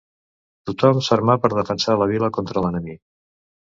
Tothom 0.69 1.03
s'armà 1.09 1.37
per 1.45 1.53
defensar 1.59 2.01
la 2.03 2.11
vila 2.17 2.35
contra 2.41 2.69
l'enemic. 2.69 3.03